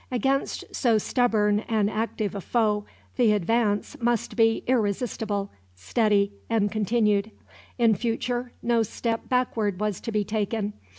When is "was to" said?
9.79-10.11